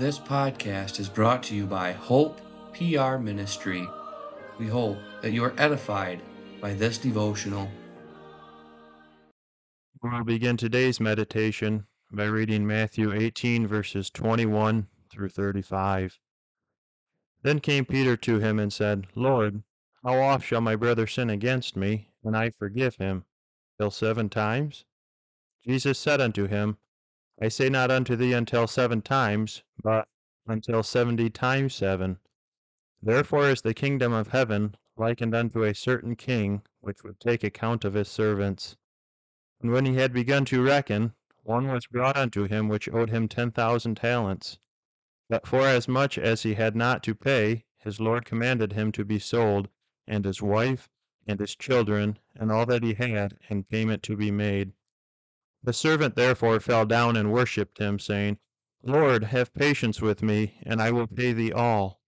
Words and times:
This 0.00 0.18
podcast 0.18 0.98
is 0.98 1.10
brought 1.10 1.42
to 1.42 1.54
you 1.54 1.66
by 1.66 1.92
Hope 1.92 2.40
PR 2.72 3.18
Ministry. 3.18 3.86
We 4.58 4.66
hope 4.66 4.96
that 5.20 5.32
you 5.32 5.44
are 5.44 5.52
edified 5.58 6.22
by 6.58 6.72
this 6.72 6.96
devotional. 6.96 7.68
We'll 10.02 10.24
begin 10.24 10.56
today's 10.56 11.00
meditation 11.00 11.86
by 12.10 12.24
reading 12.24 12.66
Matthew 12.66 13.12
18, 13.12 13.66
verses 13.66 14.08
21 14.08 14.86
through 15.12 15.28
35. 15.28 16.18
Then 17.42 17.60
came 17.60 17.84
Peter 17.84 18.16
to 18.16 18.38
him 18.38 18.58
and 18.58 18.72
said, 18.72 19.06
Lord, 19.14 19.62
how 20.02 20.18
oft 20.18 20.46
shall 20.46 20.62
my 20.62 20.76
brother 20.76 21.06
sin 21.06 21.28
against 21.28 21.76
me, 21.76 22.08
and 22.24 22.34
I 22.34 22.52
forgive 22.58 22.96
him? 22.96 23.26
Till 23.78 23.90
seven 23.90 24.30
times? 24.30 24.86
Jesus 25.62 25.98
said 25.98 26.22
unto 26.22 26.46
him, 26.46 26.78
I 27.42 27.48
say 27.48 27.70
not 27.70 27.90
unto 27.90 28.16
thee 28.16 28.34
until 28.34 28.66
seven 28.66 29.00
times, 29.00 29.62
but 29.82 30.06
until 30.46 30.82
seventy 30.82 31.30
times 31.30 31.74
seven. 31.74 32.18
Therefore 33.00 33.48
is 33.48 33.62
the 33.62 33.72
kingdom 33.72 34.12
of 34.12 34.28
heaven 34.28 34.74
likened 34.98 35.34
unto 35.34 35.62
a 35.62 35.74
certain 35.74 36.16
king, 36.16 36.60
which 36.80 37.02
would 37.02 37.18
take 37.18 37.42
account 37.42 37.86
of 37.86 37.94
his 37.94 38.08
servants. 38.08 38.76
And 39.62 39.70
when 39.72 39.86
he 39.86 39.94
had 39.94 40.12
begun 40.12 40.44
to 40.46 40.62
reckon, 40.62 41.14
one 41.42 41.68
was 41.68 41.86
brought 41.86 42.18
unto 42.18 42.44
him 42.44 42.68
which 42.68 42.90
owed 42.90 43.08
him 43.08 43.26
ten 43.26 43.50
thousand 43.52 43.94
talents. 43.94 44.58
But 45.30 45.46
forasmuch 45.46 46.18
as 46.18 46.42
he 46.42 46.56
had 46.56 46.76
not 46.76 47.02
to 47.04 47.14
pay, 47.14 47.64
his 47.78 48.00
lord 48.00 48.26
commanded 48.26 48.74
him 48.74 48.92
to 48.92 49.04
be 49.06 49.18
sold, 49.18 49.70
and 50.06 50.26
his 50.26 50.42
wife, 50.42 50.90
and 51.26 51.40
his 51.40 51.56
children, 51.56 52.18
and 52.34 52.52
all 52.52 52.66
that 52.66 52.82
he 52.82 52.92
had, 52.92 53.38
and 53.48 53.66
payment 53.66 54.02
to 54.02 54.14
be 54.14 54.30
made. 54.30 54.74
The 55.62 55.74
servant 55.74 56.16
therefore 56.16 56.58
fell 56.58 56.86
down 56.86 57.16
and 57.16 57.30
worshipped 57.30 57.76
him, 57.76 57.98
saying, 57.98 58.38
Lord, 58.82 59.24
have 59.24 59.52
patience 59.52 60.00
with 60.00 60.22
me, 60.22 60.58
and 60.62 60.80
I 60.80 60.90
will 60.90 61.06
pay 61.06 61.34
thee 61.34 61.52
all. 61.52 62.00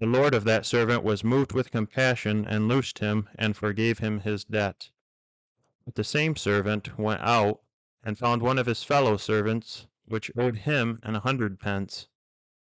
The 0.00 0.06
lord 0.06 0.34
of 0.34 0.44
that 0.44 0.66
servant 0.66 1.02
was 1.02 1.24
moved 1.24 1.52
with 1.52 1.70
compassion, 1.70 2.44
and 2.44 2.68
loosed 2.68 2.98
him, 2.98 3.26
and 3.36 3.56
forgave 3.56 4.00
him 4.00 4.20
his 4.20 4.44
debt. 4.44 4.90
But 5.86 5.94
the 5.94 6.04
same 6.04 6.36
servant 6.36 6.98
went 6.98 7.22
out, 7.22 7.62
and 8.04 8.18
found 8.18 8.42
one 8.42 8.58
of 8.58 8.66
his 8.66 8.84
fellow 8.84 9.16
servants, 9.16 9.86
which 10.04 10.30
owed 10.36 10.56
him 10.58 11.00
an 11.02 11.14
hundred 11.14 11.58
pence. 11.58 12.08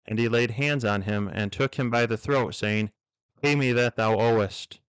And 0.05 0.17
he 0.17 0.29
laid 0.29 0.51
hands 0.51 0.85
on 0.85 1.01
him, 1.01 1.27
and 1.27 1.51
took 1.51 1.75
him 1.75 1.89
by 1.89 2.05
the 2.05 2.17
throat, 2.17 2.55
saying, 2.55 2.91
Pay 3.41 3.57
me 3.57 3.73
that 3.73 3.97
thou 3.97 4.17
owest. 4.17 4.79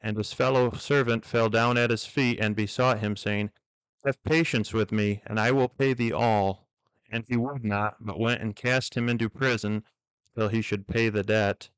And 0.00 0.16
his 0.16 0.32
fellow 0.32 0.70
servant 0.70 1.24
fell 1.24 1.48
down 1.48 1.76
at 1.76 1.90
his 1.90 2.06
feet, 2.06 2.38
and 2.40 2.54
besought 2.54 3.00
him, 3.00 3.16
saying, 3.16 3.50
have 4.04 4.22
patience 4.24 4.72
with 4.72 4.90
me, 4.90 5.22
and 5.26 5.38
I 5.38 5.52
will 5.52 5.68
pay 5.68 5.92
thee 5.94 6.12
all. 6.12 6.68
And 7.10 7.24
he 7.28 7.36
would 7.36 7.64
not, 7.64 7.96
but 8.00 8.18
went 8.18 8.40
and 8.40 8.56
cast 8.56 8.96
him 8.96 9.08
into 9.08 9.28
prison 9.28 9.84
till 10.34 10.48
he 10.48 10.62
should 10.62 10.88
pay 10.88 11.08
the 11.08 11.22
debt. 11.22 11.70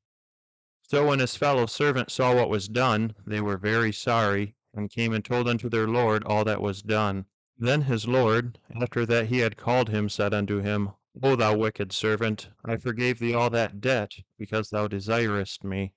So 0.81 1.07
when 1.07 1.19
his 1.19 1.35
fellow 1.35 1.65
servants 1.65 2.13
saw 2.13 2.33
what 2.33 2.49
was 2.49 2.67
done, 2.67 3.15
they 3.25 3.41
were 3.41 3.57
very 3.57 3.91
sorry, 3.91 4.55
and 4.73 4.89
came 4.89 5.13
and 5.13 5.25
told 5.25 5.47
unto 5.47 5.69
their 5.69 5.87
lord 5.87 6.23
all 6.23 6.43
that 6.45 6.61
was 6.61 6.81
done. 6.81 7.25
Then 7.57 7.83
his 7.83 8.07
lord, 8.07 8.59
after 8.79 9.05
that 9.05 9.27
he 9.27 9.39
had 9.39 9.57
called 9.57 9.89
him, 9.89 10.09
said 10.09 10.33
unto 10.33 10.59
him, 10.61 10.91
O 11.23 11.35
thou 11.35 11.55
wicked 11.55 11.93
servant, 11.93 12.49
I 12.63 12.77
forgave 12.77 13.19
thee 13.19 13.33
all 13.33 13.49
that 13.51 13.79
debt, 13.79 14.13
because 14.37 14.69
thou 14.69 14.87
desiredst 14.87 15.63
me. 15.63 15.93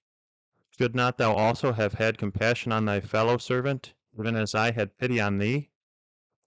Should 0.79 0.95
not 0.95 1.19
thou 1.19 1.35
also 1.35 1.73
have 1.73 1.95
had 1.95 2.19
compassion 2.19 2.71
on 2.71 2.85
thy 2.85 3.01
fellow 3.01 3.39
servant, 3.39 3.95
even 4.19 4.37
as 4.37 4.55
I 4.55 4.71
had 4.71 4.97
pity 4.97 5.21
on 5.21 5.39
thee? 5.39 5.71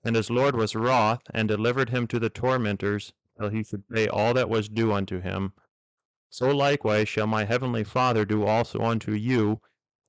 And 0.04 0.16
his 0.16 0.30
lord 0.30 0.56
was 0.56 0.76
wroth, 0.76 1.22
and 1.34 1.48
delivered 1.48 1.90
him 1.90 2.08
to 2.08 2.20
the 2.20 2.30
tormentors, 2.30 3.14
till 3.38 3.50
he 3.50 3.64
should 3.64 3.88
pay 3.88 4.08
all 4.08 4.34
that 4.34 4.50
was 4.50 4.68
due 4.68 4.92
unto 4.92 5.20
him. 5.20 5.54
So 6.30 6.56
likewise 6.56 7.10
shall 7.10 7.28
my 7.28 7.44
heavenly 7.44 7.84
Father 7.84 8.26
do 8.26 8.46
also 8.46 8.82
unto 8.82 9.12
you, 9.12 9.62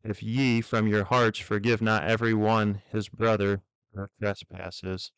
if 0.05 0.23
ye 0.23 0.61
from 0.61 0.87
your 0.87 1.05
hearts 1.05 1.39
forgive 1.39 1.83
not 1.83 2.05
every 2.05 2.33
one 2.33 2.81
his 2.91 3.09
brother 3.09 3.63
their 3.93 4.09
trespasses. 4.19 5.13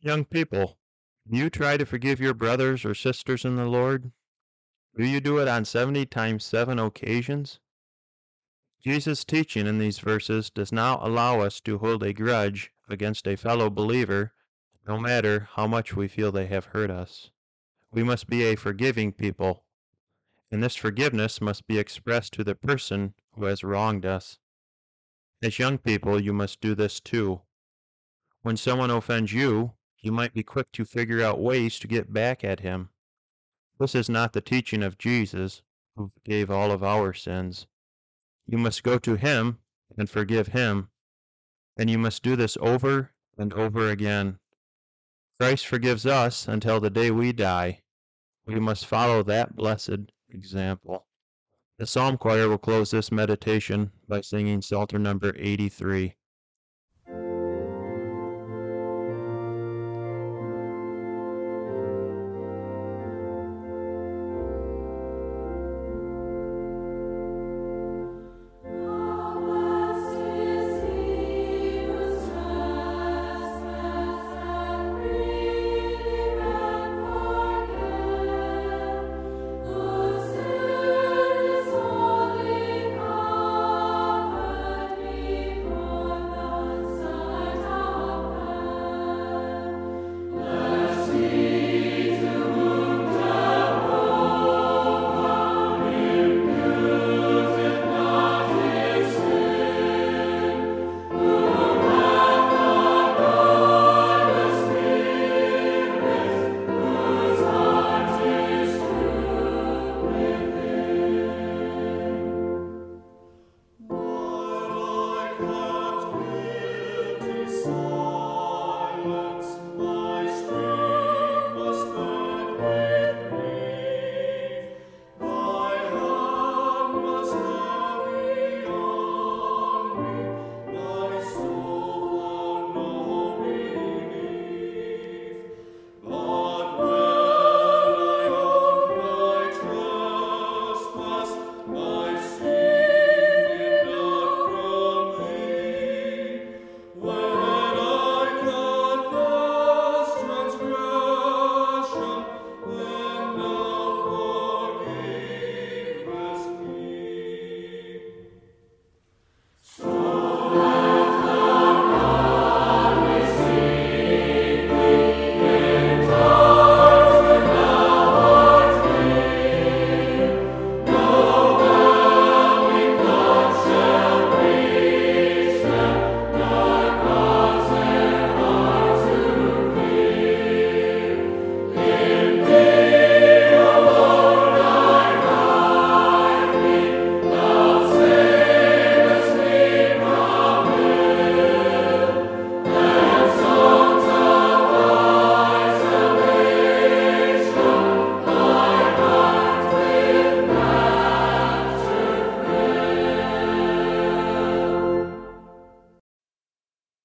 Young 0.00 0.24
people, 0.24 0.78
you 1.26 1.50
try 1.50 1.76
to 1.76 1.84
forgive 1.84 2.20
your 2.20 2.34
brothers 2.34 2.84
or 2.84 2.94
sisters 2.94 3.44
in 3.44 3.56
the 3.56 3.66
Lord? 3.66 4.12
Do 4.96 5.04
you 5.04 5.20
do 5.20 5.38
it 5.38 5.48
on 5.48 5.64
seventy 5.64 6.06
times 6.06 6.44
seven 6.44 6.78
occasions? 6.78 7.60
Jesus' 8.82 9.24
teaching 9.24 9.66
in 9.66 9.78
these 9.78 9.98
verses 9.98 10.50
does 10.50 10.70
not 10.70 11.02
allow 11.02 11.40
us 11.40 11.60
to 11.62 11.78
hold 11.78 12.02
a 12.02 12.12
grudge 12.12 12.70
against 12.88 13.26
a 13.26 13.36
fellow 13.36 13.70
believer, 13.70 14.32
no 14.86 14.98
matter 14.98 15.48
how 15.52 15.66
much 15.66 15.94
we 15.94 16.08
feel 16.08 16.30
they 16.30 16.46
have 16.46 16.66
hurt 16.66 16.90
us. 16.90 17.30
We 17.90 18.02
must 18.02 18.26
be 18.26 18.42
a 18.44 18.56
forgiving 18.56 19.12
people, 19.12 19.64
and 20.50 20.62
this 20.62 20.76
forgiveness 20.76 21.40
must 21.40 21.66
be 21.66 21.78
expressed 21.78 22.32
to 22.34 22.44
the 22.44 22.54
person 22.54 23.14
who 23.32 23.44
has 23.44 23.64
wronged 23.64 24.04
us. 24.04 24.38
As 25.42 25.58
young 25.58 25.78
people, 25.78 26.20
you 26.20 26.32
must 26.32 26.60
do 26.60 26.74
this 26.74 27.00
too. 27.00 27.42
When 28.42 28.56
someone 28.56 28.90
offends 28.90 29.32
you, 29.32 29.72
you 30.00 30.12
might 30.12 30.34
be 30.34 30.42
quick 30.42 30.70
to 30.72 30.84
figure 30.84 31.22
out 31.22 31.40
ways 31.40 31.78
to 31.78 31.88
get 31.88 32.12
back 32.12 32.44
at 32.44 32.60
him. 32.60 32.90
This 33.78 33.94
is 33.94 34.08
not 34.08 34.32
the 34.32 34.40
teaching 34.40 34.82
of 34.82 34.98
Jesus, 34.98 35.62
who 35.96 36.10
forgave 36.14 36.50
all 36.50 36.70
of 36.70 36.84
our 36.84 37.12
sins. 37.14 37.66
You 38.46 38.58
must 38.58 38.82
go 38.82 38.98
to 38.98 39.16
him 39.16 39.58
and 39.96 40.10
forgive 40.10 40.48
him 40.48 40.90
and 41.76 41.90
you 41.90 41.98
must 41.98 42.22
do 42.22 42.36
this 42.36 42.56
over 42.60 43.12
and 43.36 43.52
over 43.52 43.90
again. 43.90 44.38
Christ 45.38 45.66
forgives 45.66 46.06
us 46.06 46.46
until 46.46 46.80
the 46.80 46.90
day 46.90 47.10
we 47.10 47.32
die. 47.32 47.82
We 48.46 48.60
must 48.60 48.86
follow 48.86 49.22
that 49.24 49.56
blessed 49.56 50.12
example. 50.28 51.06
The 51.78 51.86
Psalm 51.86 52.18
Choir 52.18 52.48
will 52.48 52.58
close 52.58 52.90
this 52.92 53.10
meditation 53.10 53.90
by 54.06 54.20
singing 54.20 54.62
Psalter 54.62 54.98
number 54.98 55.34
83. 55.36 56.14